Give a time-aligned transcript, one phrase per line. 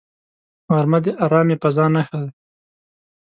[0.73, 2.29] غرمه د آرامې فضاء نښه ده